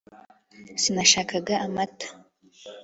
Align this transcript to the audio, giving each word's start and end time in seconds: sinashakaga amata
sinashakaga 0.81 1.53
amata 1.65 2.07